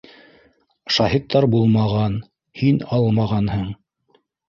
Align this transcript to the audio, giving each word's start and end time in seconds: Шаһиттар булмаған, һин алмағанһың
Шаһиттар 0.95 1.47
булмаған, 1.57 2.17
һин 2.65 2.83
алмағанһың 3.01 3.73